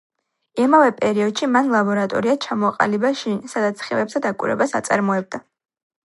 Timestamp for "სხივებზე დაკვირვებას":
3.83-4.73